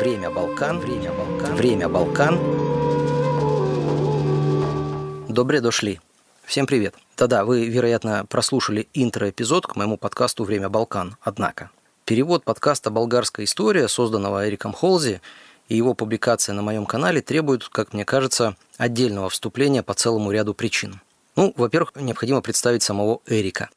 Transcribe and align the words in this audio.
Время 0.00 0.30
Балкан. 0.30 0.80
Время 0.80 1.12
Балкан. 1.12 1.56
Время 1.56 1.88
Балкан. 1.90 2.38
Добре 5.28 5.60
дошли. 5.60 6.00
Всем 6.42 6.66
привет. 6.66 6.94
Да-да, 7.18 7.44
вы, 7.44 7.66
вероятно, 7.66 8.24
прослушали 8.24 8.88
интро-эпизод 8.94 9.66
к 9.66 9.76
моему 9.76 9.98
подкасту 9.98 10.44
«Время 10.44 10.70
Балкан». 10.70 11.18
Однако, 11.20 11.70
перевод 12.06 12.44
подкаста 12.44 12.88
«Болгарская 12.88 13.44
история», 13.44 13.88
созданного 13.88 14.48
Эриком 14.48 14.72
Холзи, 14.72 15.20
и 15.68 15.76
его 15.76 15.92
публикация 15.92 16.54
на 16.54 16.62
моем 16.62 16.86
канале 16.86 17.20
требуют, 17.20 17.68
как 17.68 17.92
мне 17.92 18.06
кажется, 18.06 18.56
отдельного 18.78 19.28
вступления 19.28 19.82
по 19.82 19.92
целому 19.92 20.30
ряду 20.30 20.54
причин. 20.54 21.02
Ну, 21.36 21.52
во-первых, 21.58 21.92
необходимо 21.96 22.40
представить 22.40 22.82
самого 22.82 23.20
Эрика. 23.26 23.68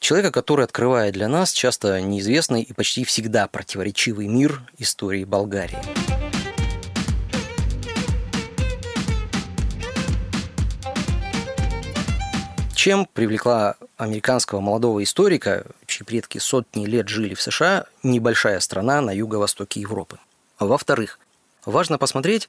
Человека, 0.00 0.32
который 0.32 0.64
открывает 0.64 1.12
для 1.12 1.28
нас 1.28 1.52
часто 1.52 2.00
неизвестный 2.00 2.62
и 2.62 2.72
почти 2.72 3.04
всегда 3.04 3.46
противоречивый 3.46 4.28
мир 4.28 4.62
истории 4.78 5.24
Болгарии. 5.24 5.78
Чем 12.74 13.06
привлекла 13.12 13.76
американского 13.98 14.60
молодого 14.60 15.02
историка, 15.02 15.66
чьи 15.86 16.02
предки 16.02 16.38
сотни 16.38 16.86
лет 16.86 17.08
жили 17.08 17.34
в 17.34 17.42
США, 17.42 17.84
небольшая 18.02 18.58
страна 18.60 19.02
на 19.02 19.10
юго-востоке 19.10 19.80
Европы? 19.80 20.18
Во-вторых, 20.58 21.18
важно 21.66 21.98
посмотреть, 21.98 22.48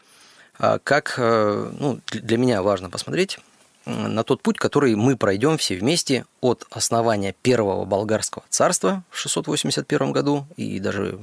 а, 0.58 0.80
как, 0.80 1.16
э, 1.18 1.72
ну, 1.78 2.00
для 2.12 2.38
меня 2.38 2.64
важно 2.64 2.90
посмотреть 2.90 3.40
на 3.86 4.24
тот 4.24 4.42
путь, 4.42 4.58
который 4.58 4.96
мы 4.96 5.18
пройдем 5.18 5.58
все 5.58 5.76
вместе 5.76 6.26
от 6.40 6.66
основания 6.70 7.34
первого 7.42 7.86
болгарского 7.86 8.44
царства 8.50 9.04
в 9.10 9.18
681 9.18 10.12
году 10.12 10.46
и 10.56 10.80
даже 10.80 11.20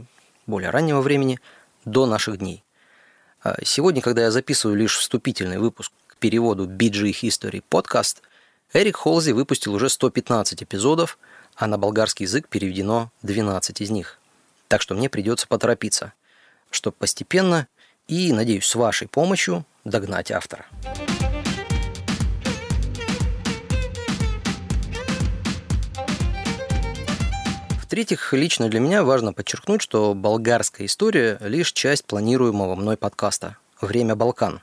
более 0.47 0.71
раннего 0.71 1.01
времени 1.01 1.39
до 1.85 2.07
наших 2.07 2.39
дней. 2.39 2.65
А 3.43 3.57
сегодня, 3.65 4.03
когда 4.03 4.23
я 4.23 4.31
записываю 4.31 4.77
лишь 4.77 4.99
вступительный 4.99 5.59
выпуск 5.59 5.93
к 6.09 6.17
переводу 6.17 6.67
BG 6.67 7.13
History 7.23 7.63
Podcast, 7.71 8.17
Эрик 8.73 8.97
Холзи 8.97 9.33
выпустил 9.33 9.75
уже 9.75 9.89
115 9.89 10.63
эпизодов, 10.63 11.19
а 11.55 11.67
на 11.67 11.79
болгарский 11.79 12.25
язык 12.25 12.49
переведено 12.49 13.11
12 13.23 13.81
из 13.81 13.91
них. 13.91 14.19
Так 14.67 14.83
что 14.83 14.95
мне 14.95 15.09
придется 15.09 15.47
поторопиться, 15.47 16.13
чтобы 16.71 16.97
постепенно 16.99 17.69
и, 18.09 18.33
надеюсь, 18.33 18.67
с 18.67 18.75
вашей 18.75 19.09
помощью 19.09 19.65
догнать 19.85 20.31
автора. 20.31 20.67
В-третьих, 27.99 28.33
лично 28.33 28.69
для 28.69 28.79
меня 28.79 29.03
важно 29.03 29.33
подчеркнуть, 29.33 29.83
что 29.83 30.15
болгарская 30.15 30.87
история– 30.87 31.37
лишь 31.41 31.73
часть 31.73 32.05
планируемого 32.05 32.77
мной 32.77 32.97
подкаста 32.97 33.57
«Время 33.81 34.15
Балкан». 34.15 34.61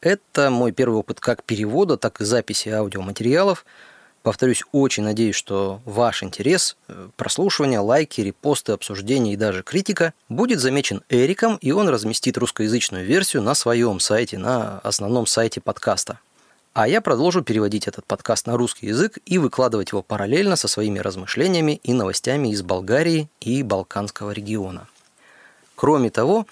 Это 0.00 0.50
мой 0.50 0.72
первый 0.72 0.96
опыт 0.96 1.20
как 1.20 1.44
перевода, 1.44 1.96
так 1.96 2.20
и 2.20 2.24
записи 2.24 2.68
аудиоматериалов. 2.68 3.64
Повторюсь, 4.24 4.64
очень 4.72 5.04
надеюсь, 5.04 5.36
что 5.36 5.80
ваш 5.84 6.24
интерес, 6.24 6.76
э, 6.88 7.10
прослушивание, 7.14 7.78
лайки, 7.78 8.20
репосты, 8.20 8.72
обсуждения 8.72 9.34
и 9.34 9.36
даже 9.36 9.62
критика 9.62 10.12
будет 10.28 10.58
замечен 10.58 11.04
Эриком, 11.08 11.56
и 11.58 11.70
он 11.70 11.88
разместит 11.88 12.36
русскоязычную 12.36 13.06
версию 13.06 13.42
на 13.42 13.54
своем 13.54 14.00
сайте, 14.00 14.38
на 14.38 14.80
основном 14.80 15.26
сайте 15.26 15.60
подкаста– 15.60 16.18
а 16.72 16.86
я 16.86 17.00
продолжу 17.00 17.42
переводить 17.42 17.88
этот 17.88 18.06
подкаст 18.06 18.46
на 18.46 18.56
русский 18.56 18.86
язык 18.86 19.18
и 19.26 19.38
выкладывать 19.38 19.90
его 19.90 20.02
параллельно 20.02 20.56
со 20.56 20.68
своими 20.68 20.98
размышлениями 20.98 21.80
и 21.82 21.92
новостями 21.92 22.48
из 22.48 22.62
Болгарии 22.62 23.28
и 23.40 23.62
Балканского 23.62 24.30
региона. 24.30 24.86
Кроме 25.74 26.10
того, 26.10 26.46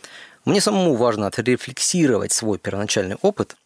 мне 0.45 0.61
самому 0.61 0.97
важно 0.97 1.27
отрефлексировать 1.27 2.33
свой 2.33 2.59
первоначальный 2.59 3.17
опыт, 3.23 3.57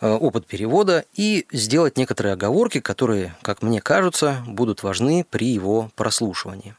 э, 0.00 0.10
опыт 0.10 0.46
перевода 0.46 1.04
и 1.14 1.46
сделать 1.52 1.96
некоторые 1.96 2.32
оговорки, 2.32 2.80
которые, 2.80 3.36
как 3.42 3.62
мне 3.62 3.80
кажется, 3.80 4.42
будут 4.46 4.82
важны 4.82 5.24
при 5.30 5.46
его 5.46 5.90
прослушивании. 5.94 6.74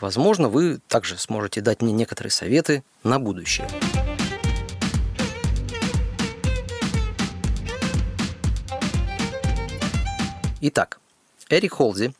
Возможно, 0.00 0.48
вы 0.48 0.80
также 0.86 1.18
сможете 1.18 1.62
дать 1.62 1.80
мне 1.80 1.92
некоторые 1.92 2.30
советы 2.30 2.84
на 3.02 3.18
будущее. 3.18 3.68
Итак, 10.66 10.98
Эрик 11.50 11.74
Холзи 11.74 12.14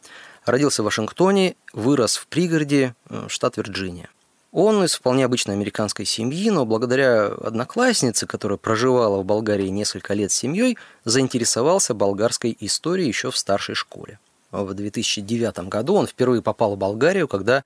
родился 0.44 0.82
в 0.82 0.84
Вашингтоне, 0.84 1.56
вырос 1.72 2.16
в 2.16 2.26
пригороде, 2.26 2.94
э, 3.08 3.24
штат 3.28 3.56
Вирджиния. 3.56 4.10
Он 4.52 4.84
из 4.84 4.92
вполне 4.92 5.24
обычной 5.24 5.54
американской 5.54 6.04
семьи, 6.04 6.50
но 6.50 6.66
благодаря 6.66 7.28
однокласснице, 7.28 8.26
которая 8.26 8.58
проживала 8.58 9.22
в 9.22 9.24
Болгарии 9.24 9.68
несколько 9.68 10.12
лет 10.12 10.30
с 10.30 10.34
семьей, 10.34 10.76
заинтересовался 11.06 11.94
болгарской 11.94 12.54
историей 12.60 13.08
еще 13.08 13.30
в 13.30 13.38
старшей 13.38 13.74
школе. 13.74 14.18
В 14.50 14.74
2009 14.74 15.70
году 15.70 15.94
он 15.94 16.06
впервые 16.06 16.42
попал 16.42 16.74
в 16.74 16.78
Болгарию, 16.78 17.28
когда 17.28 17.64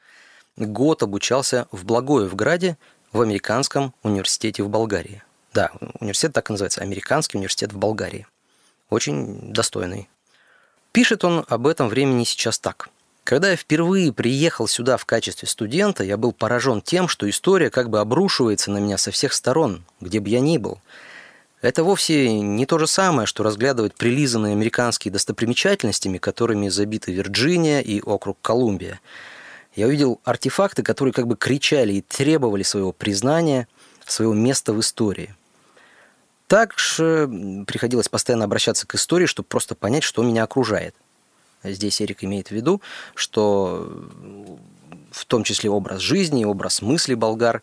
год 0.56 1.02
обучался 1.02 1.66
в 1.72 1.84
Благоевграде 1.86 2.78
в 3.10 3.20
Американском 3.20 3.94
университете 4.04 4.62
в 4.62 4.68
Болгарии. 4.68 5.24
Да, 5.52 5.72
университет 5.98 6.34
так 6.34 6.50
и 6.50 6.52
называется, 6.52 6.82
Американский 6.82 7.36
университет 7.36 7.72
в 7.72 7.78
Болгарии. 7.78 8.28
Очень 8.90 9.52
достойный 9.52 10.08
Пишет 10.98 11.22
он 11.22 11.44
об 11.46 11.68
этом 11.68 11.88
времени 11.88 12.24
сейчас 12.24 12.58
так. 12.58 12.90
Когда 13.22 13.50
я 13.50 13.56
впервые 13.56 14.12
приехал 14.12 14.66
сюда 14.66 14.96
в 14.96 15.04
качестве 15.04 15.46
студента, 15.46 16.02
я 16.02 16.16
был 16.16 16.32
поражен 16.32 16.82
тем, 16.82 17.06
что 17.06 17.30
история 17.30 17.70
как 17.70 17.88
бы 17.88 18.00
обрушивается 18.00 18.72
на 18.72 18.78
меня 18.78 18.98
со 18.98 19.12
всех 19.12 19.32
сторон, 19.32 19.84
где 20.00 20.18
бы 20.18 20.28
я 20.28 20.40
ни 20.40 20.58
был. 20.58 20.80
Это 21.62 21.84
вовсе 21.84 22.40
не 22.40 22.66
то 22.66 22.80
же 22.80 22.88
самое, 22.88 23.26
что 23.26 23.44
разглядывать 23.44 23.94
прилизанные 23.94 24.54
американские 24.54 25.12
достопримечательностями, 25.12 26.18
которыми 26.18 26.68
забиты 26.68 27.12
Вирджиния 27.12 27.78
и 27.78 28.00
округ 28.00 28.36
Колумбия. 28.42 28.98
Я 29.76 29.86
увидел 29.86 30.20
артефакты, 30.24 30.82
которые 30.82 31.12
как 31.12 31.28
бы 31.28 31.36
кричали 31.36 31.92
и 31.92 32.00
требовали 32.02 32.64
своего 32.64 32.90
признания, 32.90 33.68
своего 34.04 34.34
места 34.34 34.72
в 34.72 34.80
истории. 34.80 35.36
Также 36.48 37.28
приходилось 37.66 38.08
постоянно 38.08 38.44
обращаться 38.44 38.86
к 38.86 38.94
истории, 38.94 39.26
чтобы 39.26 39.46
просто 39.46 39.74
понять, 39.74 40.02
что 40.02 40.22
меня 40.22 40.44
окружает. 40.44 40.94
Здесь 41.62 42.00
Эрик 42.00 42.24
имеет 42.24 42.48
в 42.48 42.52
виду, 42.52 42.80
что 43.14 44.08
в 45.10 45.24
том 45.26 45.44
числе 45.44 45.70
образ 45.70 46.00
жизни, 46.00 46.44
образ 46.44 46.80
мысли 46.80 47.14
болгар. 47.14 47.62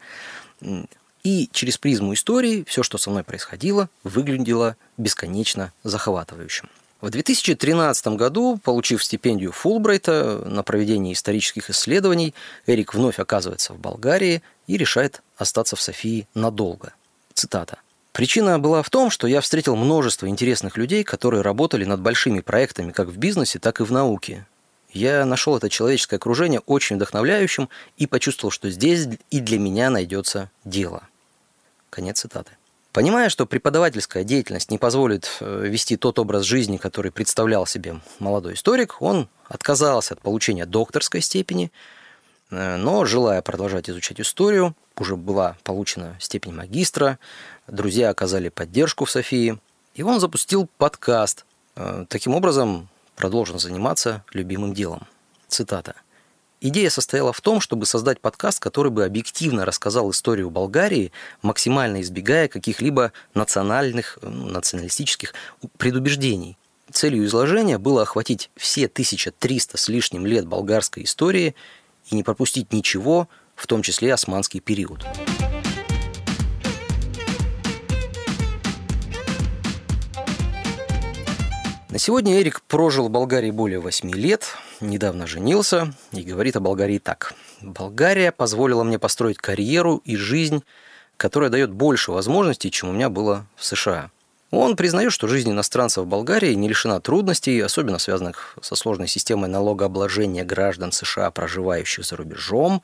И 1.24 1.50
через 1.52 1.80
призму 1.80 2.14
истории 2.14 2.64
все, 2.68 2.84
что 2.84 3.00
со 3.00 3.10
мной 3.10 3.24
происходило, 3.24 3.90
выглядело 4.04 4.78
бесконечно 4.98 5.74
захватывающим. 5.84 6.70
В 7.02 7.10
2013 7.10 8.08
году, 8.10 8.60
получив 8.64 9.04
стипендию 9.04 9.52
Фулбрайта 9.52 10.44
на 10.46 10.62
проведение 10.62 11.14
исторических 11.14 11.72
исследований, 11.72 12.36
Эрик 12.68 12.94
вновь 12.94 13.20
оказывается 13.20 13.74
в 13.74 13.80
Болгарии 13.80 14.44
и 14.68 14.78
решает 14.78 15.24
остаться 15.38 15.76
в 15.76 15.82
Софии 15.82 16.28
надолго. 16.36 16.94
Цитата. 17.34 17.80
Причина 18.16 18.60
была 18.60 18.82
в 18.82 18.90
том, 18.90 19.10
что 19.10 19.28
я 19.28 19.42
встретил 19.42 19.76
множество 19.76 20.30
интересных 20.30 20.78
людей, 20.78 21.04
которые 21.04 21.42
работали 21.42 21.84
над 21.84 22.00
большими 22.00 22.40
проектами 22.40 22.94
как 22.94 23.10
в 23.10 23.18
бизнесе, 23.18 23.60
так 23.60 23.82
и 23.82 23.84
в 23.84 23.92
науке. 23.92 24.48
Я 24.94 25.26
нашел 25.26 25.58
это 25.58 25.70
человеческое 25.70 26.16
окружение 26.16 26.62
очень 26.62 26.96
вдохновляющим 26.96 27.68
и 27.98 28.08
почувствовал, 28.08 28.52
что 28.52 28.70
здесь 28.70 29.06
и 29.32 29.42
для 29.42 29.60
меня 29.60 29.90
найдется 29.90 30.50
дело. 30.64 31.04
Конец 31.90 32.22
цитаты. 32.22 32.54
Понимая, 32.94 33.28
что 33.28 33.46
преподавательская 33.46 34.24
деятельность 34.24 34.72
не 34.72 34.78
позволит 34.78 35.30
э, 35.42 35.68
вести 35.68 35.98
тот 35.98 36.18
образ 36.18 36.46
жизни, 36.46 36.78
который 36.78 37.12
представлял 37.12 37.66
себе 37.66 38.00
молодой 38.20 38.54
историк, 38.54 39.02
он 39.02 39.28
отказался 39.50 40.14
от 40.14 40.22
получения 40.22 40.66
докторской 40.66 41.20
степени, 41.20 41.70
но, 42.50 43.06
желая 43.06 43.42
продолжать 43.42 43.90
изучать 43.90 44.22
историю, 44.22 44.76
уже 44.98 45.16
была 45.16 45.58
получена 45.64 46.16
степень 46.20 46.54
магистра, 46.54 47.20
друзья 47.68 48.10
оказали 48.10 48.50
поддержку 48.50 49.06
в 49.06 49.12
Софии, 49.12 49.60
и 49.94 50.04
он 50.04 50.20
запустил 50.20 50.70
подкаст. 50.78 51.46
Э, 51.76 52.06
таким 52.08 52.36
образом, 52.36 52.88
продолжен 53.16 53.60
заниматься 53.60 54.24
любимым 54.32 54.74
делом. 54.74 55.08
Цитата. 55.48 55.96
Идея 56.62 56.90
состояла 56.90 57.34
в 57.34 57.42
том, 57.42 57.60
чтобы 57.60 57.86
создать 57.86 58.20
подкаст, 58.20 58.60
который 58.60 58.92
бы 58.92 59.06
объективно 59.06 59.66
рассказал 59.66 60.10
историю 60.12 60.50
Болгарии, 60.50 61.12
максимально 61.42 62.02
избегая 62.02 62.48
каких-либо 62.48 63.12
национальных, 63.34 64.18
э, 64.22 64.30
националистических 64.30 65.34
предубеждений. 65.78 66.58
Целью 66.92 67.26
изложения 67.26 67.78
было 67.78 68.04
охватить 68.04 68.50
все 68.56 68.88
1300 68.88 69.78
с 69.78 69.90
лишним 69.90 70.26
лет 70.26 70.48
болгарской 70.48 71.04
истории 71.04 71.56
и 72.10 72.16
не 72.16 72.24
пропустить 72.24 72.74
ничего, 72.74 73.28
в 73.56 73.68
том 73.68 73.82
числе 73.82 74.14
османский 74.14 74.60
период. 74.60 75.06
На 81.96 82.00
сегодня 82.00 82.42
Эрик 82.42 82.62
прожил 82.64 83.08
в 83.08 83.10
Болгарии 83.10 83.52
более 83.52 83.80
8 83.80 84.12
лет, 84.12 84.58
недавно 84.82 85.28
женился 85.28 85.94
и 86.12 86.24
говорит 86.24 86.58
о 86.58 86.60
Болгарии 86.60 87.00
так. 87.00 87.34
Болгария 87.62 88.34
позволила 88.34 88.84
мне 88.84 89.00
построить 89.00 89.38
карьеру 89.38 90.02
и 90.04 90.18
жизнь, 90.18 90.62
которая 91.16 91.50
дает 91.50 91.72
больше 91.72 92.12
возможностей, 92.12 92.70
чем 92.70 92.90
у 92.90 92.92
меня 92.92 93.08
было 93.08 93.48
в 93.56 93.64
США. 93.64 94.12
Он 94.56 94.78
признает, 94.78 95.12
что 95.12 95.28
жизнь 95.28 95.52
иностранца 95.52 96.02
в 96.02 96.08
Болгарии 96.08 96.54
не 96.54 96.70
лишена 96.70 97.02
трудностей, 97.02 97.60
особенно 97.60 98.00
связанных 98.00 98.56
со 98.62 98.76
сложной 98.76 99.10
системой 99.10 99.50
налогообложения 99.50 100.46
граждан 100.46 100.94
США, 100.94 101.30
проживающих 101.32 102.06
за 102.06 102.16
рубежом, 102.16 102.82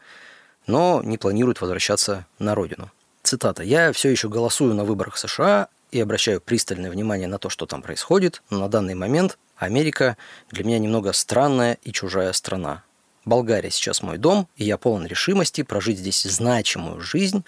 но 0.67 1.01
не 1.01 1.17
планирует 1.17 1.61
возвращаться 1.61 2.25
на 2.39 2.55
родину. 2.55 2.91
Цитата. 3.23 3.63
«Я 3.63 3.93
все 3.93 4.09
еще 4.09 4.27
голосую 4.27 4.73
на 4.73 4.83
выборах 4.83 5.15
США 5.15 5.69
и 5.91 6.01
обращаю 6.01 6.41
пристальное 6.41 6.91
внимание 6.91 7.29
на 7.29 7.37
то, 7.37 7.49
что 7.49 7.65
там 7.65 7.81
происходит, 7.81 8.43
но 8.49 8.59
на 8.59 8.67
данный 8.67 8.95
момент 8.95 9.37
Америка 9.55 10.17
для 10.49 10.65
меня 10.65 10.77
немного 10.77 11.13
странная 11.13 11.77
и 11.83 11.93
чужая 11.93 12.33
страна. 12.33 12.83
Болгария 13.23 13.71
сейчас 13.71 14.01
мой 14.01 14.17
дом, 14.17 14.49
и 14.57 14.65
я 14.65 14.77
полон 14.77 15.05
решимости 15.05 15.61
прожить 15.63 15.99
здесь 15.99 16.23
значимую 16.23 16.99
жизнь, 16.99 17.45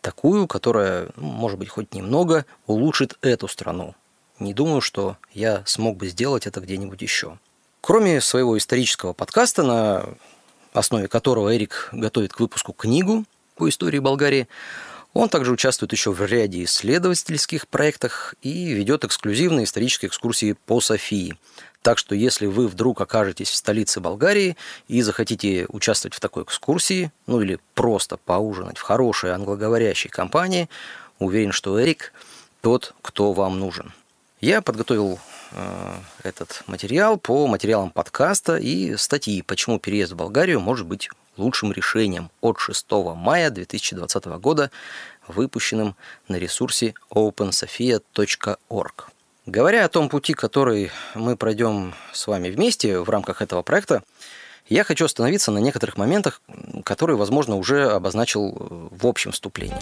такую, 0.00 0.46
которая, 0.46 1.08
ну, 1.16 1.28
может 1.28 1.58
быть, 1.58 1.68
хоть 1.68 1.94
немного 1.94 2.46
улучшит 2.66 3.18
эту 3.22 3.48
страну. 3.48 3.94
Не 4.38 4.54
думаю, 4.54 4.80
что 4.80 5.16
я 5.32 5.62
смог 5.66 5.96
бы 5.96 6.08
сделать 6.08 6.46
это 6.46 6.60
где-нибудь 6.60 7.02
еще. 7.02 7.38
Кроме 7.80 8.20
своего 8.20 8.56
исторического 8.56 9.12
подкаста, 9.12 9.62
на 9.62 10.04
основе 10.72 11.08
которого 11.08 11.54
Эрик 11.54 11.88
готовит 11.92 12.32
к 12.32 12.40
выпуску 12.40 12.72
книгу 12.72 13.24
по 13.56 13.68
истории 13.68 13.98
Болгарии, 13.98 14.48
он 15.12 15.28
также 15.28 15.52
участвует 15.52 15.92
еще 15.92 16.12
в 16.12 16.24
ряде 16.24 16.64
исследовательских 16.64 17.66
проектах 17.68 18.34
и 18.42 18.72
ведет 18.72 19.04
эксклюзивные 19.04 19.64
исторические 19.64 20.08
экскурсии 20.08 20.52
по 20.66 20.80
Софии. 20.80 21.36
Так 21.82 21.96
что 21.96 22.14
если 22.14 22.46
вы 22.46 22.68
вдруг 22.68 23.00
окажетесь 23.00 23.48
в 23.48 23.54
столице 23.54 24.00
Болгарии 24.00 24.56
и 24.88 25.00
захотите 25.00 25.66
участвовать 25.68 26.14
в 26.14 26.20
такой 26.20 26.42
экскурсии, 26.42 27.10
ну 27.26 27.40
или 27.40 27.58
просто 27.74 28.18
поужинать 28.18 28.76
в 28.76 28.82
хорошей 28.82 29.32
англоговорящей 29.32 30.10
компании, 30.10 30.68
уверен, 31.18 31.52
что 31.52 31.80
Эрик 31.80 32.12
тот, 32.60 32.94
кто 33.00 33.32
вам 33.32 33.58
нужен. 33.58 33.94
Я 34.42 34.62
подготовил 34.62 35.18
э, 35.52 35.94
этот 36.22 36.62
материал 36.66 37.18
по 37.18 37.46
материалам 37.46 37.90
подкаста 37.90 38.56
и 38.56 38.96
статьи 38.96 39.42
«Почему 39.42 39.78
переезд 39.78 40.12
в 40.12 40.16
Болгарию 40.16 40.60
может 40.60 40.86
быть 40.86 41.10
лучшим 41.36 41.72
решением» 41.72 42.30
от 42.40 42.58
6 42.58 42.86
мая 43.16 43.50
2020 43.50 44.24
года, 44.38 44.70
выпущенным 45.28 45.94
на 46.28 46.36
ресурсе 46.36 46.94
opensofia.org. 47.10 49.08
Говоря 49.46 49.86
о 49.86 49.88
том 49.88 50.10
пути, 50.10 50.34
который 50.34 50.90
мы 51.14 51.34
пройдем 51.34 51.94
с 52.12 52.26
вами 52.26 52.50
вместе 52.50 53.00
в 53.00 53.08
рамках 53.08 53.40
этого 53.40 53.62
проекта, 53.62 54.02
я 54.68 54.84
хочу 54.84 55.06
остановиться 55.06 55.50
на 55.50 55.58
некоторых 55.58 55.96
моментах, 55.96 56.42
которые, 56.84 57.16
возможно, 57.16 57.56
уже 57.56 57.90
обозначил 57.90 58.50
э, 58.50 58.88
в 58.90 59.06
общем 59.06 59.32
вступлении. 59.32 59.78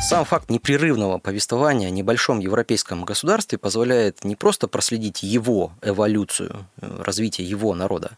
Сам 0.00 0.24
факт 0.24 0.48
непрерывного 0.48 1.18
повествования 1.18 1.88
о 1.88 1.90
небольшом 1.90 2.38
европейском 2.38 3.04
государстве 3.04 3.58
позволяет 3.58 4.24
не 4.24 4.34
просто 4.34 4.66
проследить 4.66 5.22
его 5.22 5.72
эволюцию, 5.82 6.66
э, 6.80 7.02
развитие 7.02 7.46
его 7.46 7.74
народа, 7.74 8.16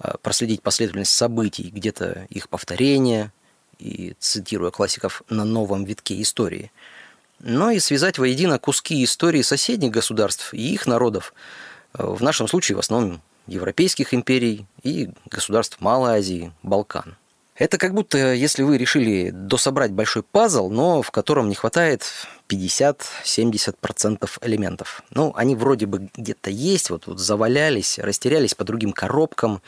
а 0.00 0.18
проследить 0.18 0.60
последовательность 0.60 1.14
событий, 1.14 1.70
где-то 1.72 2.26
их 2.30 2.48
повторение, 2.48 3.30
и 3.78 4.14
цитируя 4.18 4.70
классиков, 4.70 5.22
на 5.28 5.44
новом 5.44 5.84
витке 5.84 6.20
истории, 6.20 6.70
но 7.40 7.70
и 7.70 7.78
связать 7.78 8.18
воедино 8.18 8.58
куски 8.58 9.02
истории 9.04 9.42
соседних 9.42 9.90
государств 9.90 10.54
и 10.54 10.72
их 10.72 10.86
народов, 10.86 11.34
в 11.92 12.22
нашем 12.22 12.48
случае 12.48 12.76
в 12.76 12.80
основном 12.80 13.20
европейских 13.46 14.14
империй 14.14 14.66
и 14.82 15.10
государств 15.30 15.80
Малой 15.80 16.18
Азии, 16.18 16.52
Балкан. 16.62 17.16
Это 17.56 17.78
как 17.78 17.94
будто, 17.94 18.34
если 18.34 18.64
вы 18.64 18.78
решили 18.78 19.30
дособрать 19.30 19.92
большой 19.92 20.24
пазл, 20.24 20.70
но 20.70 21.02
в 21.02 21.12
котором 21.12 21.48
не 21.48 21.54
хватает 21.54 22.04
50-70% 22.48 24.28
элементов. 24.40 25.04
Ну, 25.10 25.32
они 25.36 25.54
вроде 25.54 25.86
бы 25.86 26.08
где-то 26.16 26.50
есть, 26.50 26.90
вот, 26.90 27.06
вот 27.06 27.20
завалялись, 27.20 28.00
растерялись 28.00 28.54
по 28.54 28.64
другим 28.64 28.92
коробкам, 28.92 29.62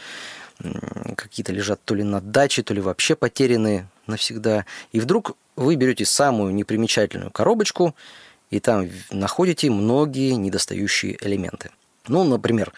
какие-то 1.17 1.53
лежат 1.53 1.81
то 1.85 1.94
ли 1.94 2.03
на 2.03 2.20
даче, 2.20 2.64
то 2.64 2.75
ли 2.75 2.81
вообще 2.81 3.14
потеряны 3.14 3.87
навсегда. 4.06 4.64
И 4.93 5.00
вдруг 5.00 5.37
вы 5.56 5.76
берете 5.76 6.05
самую 6.05 6.55
непримечательную 6.55 7.31
коробочку, 7.31 7.94
и 8.50 8.61
там 8.61 8.88
находите 9.11 9.70
многие 9.70 10.32
недостающие 10.32 11.17
элементы. 11.20 11.70
Ну, 12.08 12.25
например, 12.25 12.73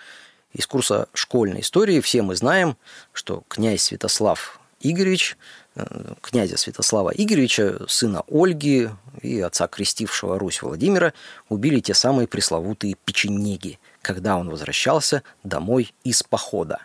из 0.52 0.66
курса 0.66 1.08
школьной 1.12 1.60
истории 1.60 2.00
все 2.00 2.22
мы 2.22 2.34
знаем, 2.36 2.76
что 3.12 3.44
князь 3.48 3.82
Святослав 3.82 4.58
Игоревич, 4.80 5.36
э, 5.74 6.14
князя 6.20 6.56
Святослава 6.56 7.10
Игоревича, 7.10 7.84
сына 7.88 8.22
Ольги 8.28 8.90
и 9.20 9.40
отца 9.40 9.66
крестившего 9.66 10.38
Русь 10.38 10.62
Владимира, 10.62 11.12
убили 11.48 11.80
те 11.80 11.94
самые 11.94 12.28
пресловутые 12.28 12.96
печенеги, 13.04 13.78
когда 14.02 14.36
он 14.36 14.48
возвращался 14.48 15.22
домой 15.42 15.92
из 16.04 16.22
похода. 16.22 16.78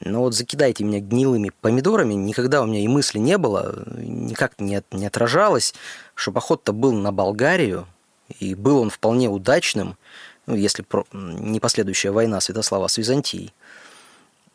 Но 0.00 0.20
вот 0.20 0.34
закидайте 0.34 0.84
меня 0.84 1.00
гнилыми 1.00 1.52
помидорами, 1.60 2.14
никогда 2.14 2.62
у 2.62 2.66
меня 2.66 2.80
и 2.80 2.88
мысли 2.88 3.18
не 3.18 3.38
было, 3.38 3.82
никак 3.96 4.60
не, 4.60 4.82
не 4.90 5.06
отражалось, 5.06 5.74
что 6.14 6.32
поход-то 6.32 6.72
был 6.72 6.92
на 6.92 7.12
Болгарию, 7.12 7.86
и 8.38 8.54
был 8.54 8.78
он 8.78 8.90
вполне 8.90 9.30
удачным, 9.30 9.96
ну, 10.44 10.54
если 10.54 10.82
про, 10.82 11.06
не 11.12 11.60
последующая 11.60 12.10
война 12.10 12.40
Святослава 12.40 12.88
с 12.88 12.98
Византией. 12.98 13.54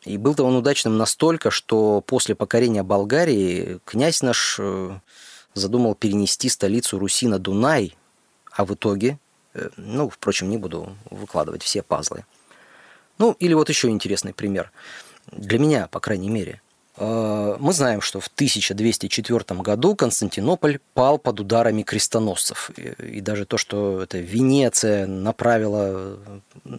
И 0.04 0.16
был-то 0.16 0.44
он 0.44 0.56
удачным 0.56 0.96
настолько, 0.96 1.50
что 1.50 2.00
после 2.00 2.34
покорения 2.34 2.82
Болгарии 2.82 3.80
князь 3.84 4.22
наш 4.22 4.56
э, 4.58 4.98
задумал 5.54 5.94
перенести 5.94 6.48
столицу 6.48 6.98
Руси 6.98 7.26
на 7.28 7.38
Дунай, 7.38 7.96
а 8.52 8.64
в 8.64 8.74
итоге, 8.74 9.18
э, 9.54 9.70
ну, 9.76 10.08
впрочем, 10.08 10.50
не 10.50 10.56
буду 10.56 10.96
выкладывать 11.10 11.62
все 11.62 11.82
пазлы. 11.82 12.24
Ну, 13.18 13.36
или 13.38 13.54
вот 13.54 13.68
еще 13.68 13.88
интересный 13.88 14.34
пример– 14.34 14.70
для 15.30 15.58
меня, 15.58 15.88
по 15.88 16.00
крайней 16.00 16.30
мере. 16.30 16.60
Э, 16.96 17.56
мы 17.58 17.72
знаем, 17.72 18.00
что 18.00 18.20
в 18.20 18.28
1204 18.28 19.60
году 19.60 19.96
Константинополь 19.96 20.78
пал 20.94 21.18
под 21.18 21.40
ударами 21.40 21.82
крестоносцев. 21.82 22.70
И 22.70 23.20
даже 23.20 23.46
то, 23.46 23.56
что 23.56 24.02
это 24.02 24.18
Венеция 24.18 25.06
направила 25.06 26.18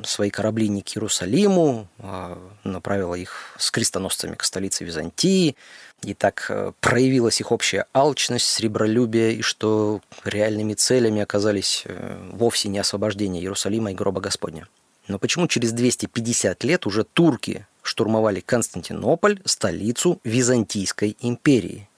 свои 0.03 0.29
корабли 0.29 0.69
не 0.69 0.81
к 0.81 0.95
Иерусалиму, 0.95 1.87
а 1.99 2.37
направила 2.63 3.15
их 3.15 3.55
с 3.57 3.71
крестоносцами 3.71 4.35
к 4.35 4.43
столице 4.43 4.85
Византии, 4.85 5.55
и 6.03 6.13
так 6.13 6.45
э, 6.49 6.73
проявилась 6.79 7.39
их 7.39 7.51
общая 7.51 7.85
алчность, 7.93 8.45
сребролюбие, 8.45 9.33
и 9.33 9.41
что 9.41 10.01
реальными 10.23 10.73
целями 10.73 11.21
оказались 11.21 11.83
э, 11.85 12.17
вовсе 12.33 12.69
не 12.69 12.79
освобождение 12.79 13.41
Иерусалима 13.41 13.91
и 13.91 13.95
гроба 13.95 14.21
Господня. 14.21 14.67
Но 15.07 15.19
почему 15.19 15.47
через 15.47 15.71
250 15.73 16.63
лет 16.63 16.85
уже 16.85 17.03
турки 17.03 17.65
штурмовали 17.81 18.39
Константинополь, 18.39 19.39
столицу 19.45 20.19
Византийской 20.23 21.17
империи. 21.19 21.89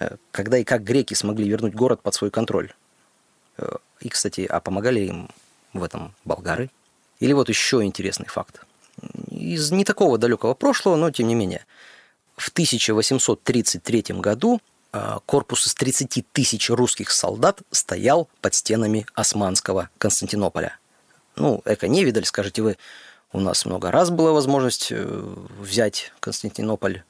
Э, 0.00 0.16
когда 0.30 0.58
и 0.58 0.64
как 0.64 0.82
греки 0.82 1.14
смогли 1.14 1.48
вернуть 1.48 1.74
город 1.74 2.02
под 2.02 2.14
свой 2.14 2.30
контроль? 2.30 2.72
Э, 3.58 3.76
и, 4.00 4.08
кстати, 4.08 4.46
а 4.48 4.60
помогали 4.60 5.00
им 5.00 5.28
в 5.74 5.82
этом 5.84 6.14
болгары? 6.24 6.70
Или 7.20 7.32
вот 7.32 7.48
еще 7.48 7.82
интересный 7.82 8.26
факт. 8.26 8.60
Из 9.30 9.70
не 9.70 9.84
такого 9.84 10.18
далекого 10.18 10.54
прошлого, 10.54 10.96
но 10.96 11.10
тем 11.10 11.28
не 11.28 11.34
менее. 11.34 11.66
В 12.36 12.48
1833 12.50 14.04
году 14.20 14.60
э, 14.92 15.18
корпус 15.26 15.66
из 15.66 15.74
30 15.74 16.24
тысяч 16.32 16.70
русских 16.70 17.10
солдат 17.10 17.60
стоял 17.70 18.28
под 18.40 18.54
стенами 18.54 19.06
османского 19.14 19.90
Константинополя. 19.98 20.78
Ну, 21.38 21.62
эко-невидаль, 21.64 22.24
скажете 22.24 22.62
вы, 22.62 22.76
у 23.32 23.40
нас 23.40 23.64
много 23.64 23.90
раз 23.90 24.10
была 24.10 24.32
возможность 24.32 24.88
э, 24.90 25.34
взять 25.60 26.12
Константинополь. 26.20 27.02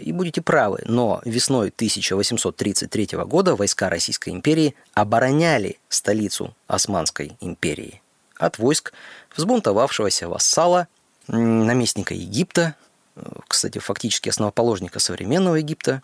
И 0.00 0.12
будете 0.12 0.40
правы, 0.40 0.82
но 0.86 1.20
весной 1.24 1.68
1833 1.68 3.08
года 3.24 3.56
войска 3.56 3.90
Российской 3.90 4.30
империи 4.30 4.74
обороняли 4.94 5.78
столицу 5.88 6.54
Османской 6.66 7.36
империи 7.40 8.00
от 8.38 8.58
войск 8.58 8.92
взбунтовавшегося 9.36 10.28
вассала, 10.28 10.88
наместника 11.26 12.14
Египта, 12.14 12.74
э, 13.16 13.22
кстати, 13.48 13.78
фактически 13.78 14.28
основоположника 14.28 14.98
современного 14.98 15.56
Египта, 15.56 16.02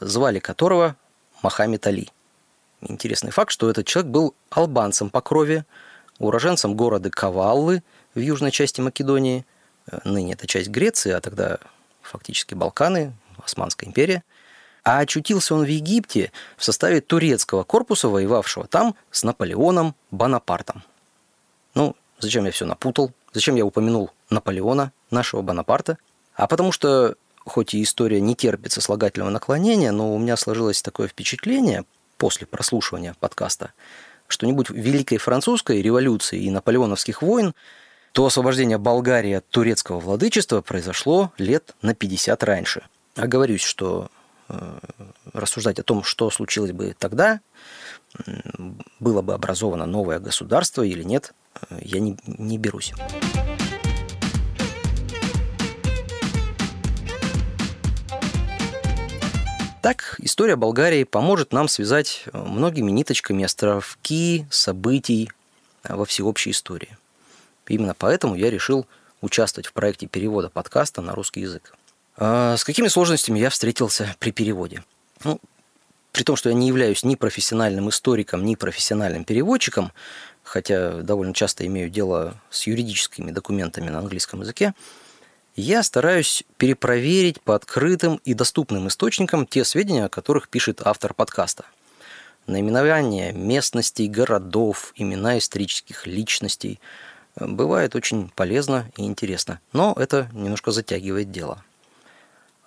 звали 0.00 0.38
которого 0.38 0.96
Мохаммед 1.42 1.86
Али. 1.86 2.08
Интересный 2.80 3.30
факт, 3.30 3.50
что 3.50 3.68
этот 3.68 3.86
человек 3.86 4.10
был 4.10 4.34
албанцем 4.50 5.10
по 5.10 5.20
крови, 5.20 5.64
уроженцем 6.18 6.74
города 6.74 7.10
Каваллы– 7.10 7.82
в 8.18 8.20
южной 8.20 8.50
части 8.50 8.80
Македонии. 8.80 9.46
Э, 9.90 9.98
ныне 10.04 10.34
это 10.34 10.46
часть 10.46 10.68
Греции, 10.68 11.12
а 11.12 11.20
тогда 11.20 11.58
фактически 12.02 12.54
Балканы, 12.54 13.12
Османская 13.42 13.88
империя. 13.88 14.22
А 14.84 14.98
очутился 14.98 15.54
он 15.54 15.64
в 15.64 15.68
Египте 15.68 16.32
в 16.56 16.64
составе 16.64 17.00
турецкого 17.00 17.62
корпуса, 17.62 18.08
воевавшего 18.08 18.66
там 18.66 18.94
с 19.10 19.22
Наполеоном 19.22 19.94
Бонапартом. 20.10 20.82
Ну, 21.74 21.94
зачем 22.18 22.44
я 22.44 22.50
все 22.50 22.64
напутал, 22.64 23.12
зачем 23.32 23.56
я 23.56 23.66
упомянул 23.66 24.10
Наполеона, 24.30 24.92
нашего 25.10 25.42
Бонапарта, 25.42 25.98
а 26.34 26.46
потому 26.46 26.72
что 26.72 27.16
хоть 27.44 27.74
и 27.74 27.82
история 27.82 28.20
не 28.20 28.34
терпит 28.34 28.72
сослагательного 28.72 29.30
наклонения, 29.30 29.90
но 29.90 30.14
у 30.14 30.18
меня 30.18 30.36
сложилось 30.36 30.82
такое 30.82 31.08
впечатление 31.08 31.84
после 32.18 32.46
прослушивания 32.46 33.14
подкаста, 33.20 33.72
что 34.28 34.46
не 34.46 34.52
будь 34.52 34.70
Великой 34.70 35.18
Французской 35.18 35.82
революции 35.82 36.40
и 36.40 36.50
наполеоновских 36.50 37.22
войн, 37.22 37.54
то 38.12 38.26
освобождение 38.26 38.78
Болгарии 38.78 39.32
от 39.32 39.48
турецкого 39.48 40.00
владычества 40.00 40.60
произошло 40.60 41.32
лет 41.38 41.74
на 41.82 41.94
50 41.94 42.42
раньше. 42.44 42.82
Оговорюсь, 43.16 43.62
что 43.62 44.10
э, 44.48 44.78
рассуждать 45.32 45.78
о 45.78 45.82
том, 45.82 46.02
что 46.02 46.30
случилось 46.30 46.72
бы 46.72 46.94
тогда, 46.98 47.40
было 49.00 49.22
бы 49.22 49.34
образовано 49.34 49.86
новое 49.86 50.18
государство 50.18 50.82
или 50.82 51.02
нет, 51.02 51.34
э, 51.70 51.78
я 51.82 52.00
не, 52.00 52.16
не 52.26 52.58
берусь. 52.58 52.92
Так, 59.82 60.16
история 60.18 60.56
Болгарии 60.56 61.04
поможет 61.04 61.52
нам 61.52 61.68
связать 61.68 62.24
э, 62.26 62.36
многими 62.36 62.90
ниточками 62.90 63.44
островки 63.44 64.44
событий 64.50 65.30
э, 65.84 65.94
во 65.94 66.04
всеобщей 66.04 66.50
истории. 66.50 66.96
Именно 67.68 67.94
поэтому 67.94 68.34
я 68.34 68.50
решил 68.50 68.86
участвовать 69.20 69.66
в 69.66 69.72
проекте 69.72 70.06
перевода 70.06 70.48
подкаста 70.48 71.00
на 71.00 71.14
русский 71.14 71.42
язык. 71.42 71.74
А 72.16 72.56
с 72.56 72.64
какими 72.64 72.88
сложностями 72.88 73.38
я 73.38 73.50
встретился 73.50 74.16
при 74.18 74.32
переводе? 74.32 74.82
Ну, 75.22 75.38
при 76.10 76.24
том, 76.24 76.34
что 76.34 76.48
я 76.48 76.56
не 76.56 76.66
являюсь 76.66 77.04
ни 77.04 77.14
профессиональным 77.14 77.88
историком, 77.88 78.44
ни 78.44 78.56
профессиональным 78.56 79.22
переводчиком, 79.22 79.92
хотя 80.42 81.02
довольно 81.02 81.34
часто 81.34 81.64
имею 81.66 81.88
дело 81.88 82.34
с 82.50 82.66
юридическими 82.66 83.30
документами 83.30 83.90
на 83.90 84.00
английском 84.00 84.40
языке, 84.40 84.74
я 85.58 85.82
стараюсь 85.82 86.44
перепроверить 86.56 87.40
по 87.40 87.56
открытым 87.56 88.20
и 88.24 88.32
доступным 88.32 88.86
источникам 88.86 89.44
те 89.44 89.64
сведения, 89.64 90.04
о 90.04 90.08
которых 90.08 90.48
пишет 90.48 90.82
автор 90.84 91.14
подкаста. 91.14 91.64
Наименования 92.46 93.32
местностей, 93.32 94.06
городов, 94.06 94.92
имена 94.94 95.36
исторических 95.36 96.06
личностей 96.06 96.78
бывает 97.34 97.96
очень 97.96 98.30
полезно 98.36 98.88
и 98.96 99.02
интересно, 99.02 99.60
но 99.72 99.96
это 99.98 100.30
немножко 100.32 100.70
затягивает 100.70 101.32
дело. 101.32 101.64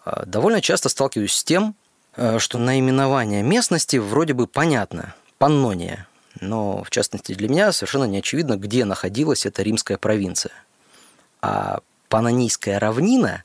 А, 0.04 0.26
довольно 0.26 0.60
часто 0.60 0.90
сталкиваюсь 0.90 1.34
с 1.34 1.46
тем, 1.46 1.76
э, 2.18 2.40
что 2.40 2.58
наименование 2.58 3.42
местности 3.42 3.96
вроде 3.98 4.34
бы 4.34 4.48
понятно, 4.48 5.16
паннония, 5.38 6.08
но 6.42 6.84
в 6.84 6.90
частности 6.90 7.36
для 7.36 7.48
меня 7.48 7.72
совершенно 7.72 8.04
не 8.04 8.18
очевидно, 8.20 8.58
где 8.58 8.84
находилась 8.84 9.46
эта 9.46 9.64
римская 9.64 9.98
провинция. 9.98 10.54
А 11.42 11.80
панонийская 12.12 12.78
равнина, 12.78 13.44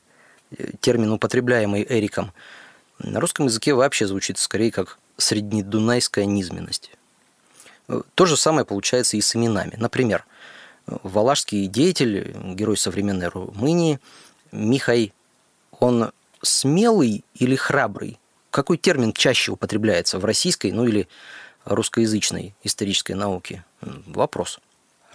э, 0.51 0.71
термин, 0.81 1.13
употребляемый 1.13 1.87
Эриком, 1.87 2.33
на 2.99 3.19
русском 3.21 3.45
языке 3.45 3.73
вообще 3.73 4.05
звучит 4.05 4.37
скорее 4.37 4.71
как 4.71 4.99
среднедунайская 5.15 6.25
низменность. 6.25 6.91
Э, 7.87 8.01
то 8.13 8.25
же 8.25 8.35
самое 8.35 8.65
получается 8.65 9.15
и 9.15 9.21
с 9.21 9.35
именами. 9.35 9.75
Например, 9.77 10.25
валашский 10.85 11.67
деятель, 11.67 12.35
герой 12.53 12.75
современной 12.75 13.29
Румынии, 13.29 13.99
Михай, 14.51 15.13
он 15.71 16.11
смелый 16.41 17.23
или 17.35 17.55
храбрый? 17.55 18.19
Какой 18.51 18.77
термин 18.77 19.13
чаще 19.13 19.53
употребляется 19.53 20.19
в 20.19 20.25
российской, 20.25 20.71
ну 20.71 20.83
или 20.85 21.07
русскоязычной 21.63 22.53
исторической 22.63 23.13
науке? 23.13 23.63
Вопрос. 23.81 24.59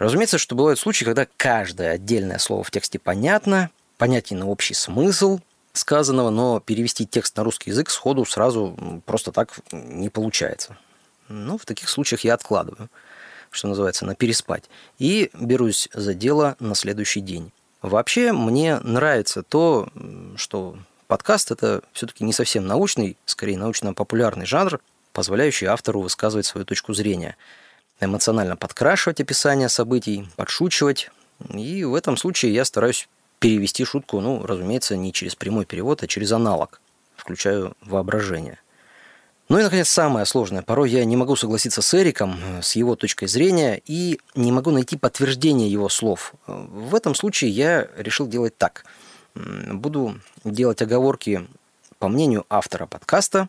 Разумеется, 0.02 0.36
что 0.36 0.56
бывают 0.56 0.80
случаи, 0.80 1.04
когда 1.04 1.28
каждое 1.36 1.92
отдельное 1.92 2.38
слово 2.38 2.64
в 2.64 2.72
тексте 2.72 2.98
понятно, 2.98 3.70
понятен 3.98 4.42
общий 4.42 4.74
смысл 4.74 5.38
сказанного, 5.74 6.30
но 6.30 6.58
перевести 6.58 7.06
текст 7.06 7.36
на 7.36 7.44
русский 7.44 7.70
язык 7.70 7.88
сходу 7.88 8.24
сразу 8.24 9.00
просто 9.06 9.30
так 9.30 9.60
не 9.70 10.08
получается. 10.08 10.76
Ну, 11.28 11.56
в 11.56 11.66
таких 11.66 11.88
случаях 11.88 12.22
я 12.22 12.34
откладываю, 12.34 12.88
что 13.52 13.68
называется, 13.68 14.04
на 14.04 14.16
переспать, 14.16 14.64
и 14.98 15.30
берусь 15.34 15.88
за 15.92 16.14
дело 16.14 16.56
на 16.58 16.74
следующий 16.74 17.20
день. 17.20 17.52
Вообще, 17.80 18.32
мне 18.32 18.80
нравится 18.80 19.44
то, 19.44 19.88
что 20.34 20.78
подкаст– 21.06 21.50
это 21.52 21.80
все-таки 21.92 22.24
не 22.24 22.32
совсем 22.32 22.66
научный, 22.66 23.16
скорее 23.24 23.56
научно-популярный 23.56 24.46
жанр, 24.46 24.80
позволяющий 25.12 25.66
автору 25.66 26.00
высказывать 26.00 26.46
свою 26.46 26.66
точку 26.66 26.92
зрения– 26.92 27.36
эмоционально 28.04 28.56
подкрашивать 28.56 29.20
описание 29.20 29.68
событий, 29.68 30.28
подшучивать. 30.36 31.10
И 31.52 31.84
в 31.84 31.94
этом 31.94 32.16
случае 32.16 32.54
я 32.54 32.64
стараюсь 32.64 33.08
перевести 33.38 33.84
шутку, 33.84 34.20
ну, 34.20 34.46
разумеется, 34.46 34.96
не 34.96 35.12
через 35.12 35.34
прямой 35.34 35.64
перевод, 35.64 36.02
а 36.02 36.06
через 36.06 36.32
аналог. 36.32 36.80
Включаю 37.16 37.76
воображение. 37.80 38.58
Ну 39.48 39.58
и, 39.58 39.62
наконец, 39.62 39.88
самое 39.88 40.24
сложное. 40.24 40.62
Порой 40.62 40.90
я 40.90 41.04
не 41.04 41.16
могу 41.16 41.36
согласиться 41.36 41.82
с 41.82 41.94
Эриком, 41.94 42.38
с 42.62 42.76
его 42.76 42.96
точкой 42.96 43.26
зрения, 43.26 43.82
и 43.84 44.20
не 44.34 44.52
могу 44.52 44.70
найти 44.70 44.96
подтверждение 44.96 45.70
его 45.70 45.88
слов. 45.88 46.32
В 46.46 46.94
этом 46.94 47.14
случае 47.14 47.50
я 47.50 47.88
решил 47.96 48.26
делать 48.26 48.56
так. 48.56 48.84
Буду 49.34 50.20
делать 50.44 50.80
оговорки 50.80 51.46
по 51.98 52.08
мнению 52.08 52.46
автора 52.48 52.86
подкаста 52.86 53.48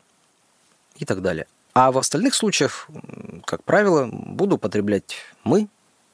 и 0.98 1.06
так 1.06 1.22
далее. 1.22 1.48
А 1.74 1.92
в 1.92 1.98
остальных 1.98 2.36
случаях, 2.36 2.88
как 3.46 3.64
правило, 3.64 4.10
буду 4.12 4.56
употреблять 4.56 5.16
«мы». 5.44 5.68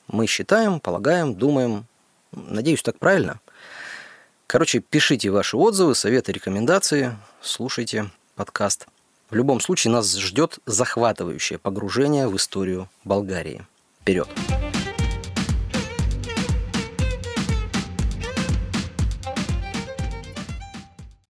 Мы 0.07 0.25
считаем, 0.25 0.79
полагаем, 0.79 1.36
думаем. 1.36 1.86
Надеюсь, 2.31 2.81
так 2.81 2.98
правильно. 2.98 3.39
Короче, 4.48 4.79
пишите 4.79 5.29
ваши 5.29 5.55
отзывы, 5.55 5.93
советы, 5.93 6.31
рекомендации, 6.31 7.15
слушайте 7.41 8.09
подкаст. 8.36 8.88
В 9.29 9.36
любом 9.36 9.59
случае 9.59 9.93
нас 9.93 10.17
ждет 10.17 10.57
захватывающее 10.65 11.59
погружение 11.59 12.27
в 12.27 12.36
историю 12.36 12.89
Болгарии. 13.03 13.67
Вперед! 14.01 14.27
Вперед! 14.27 14.68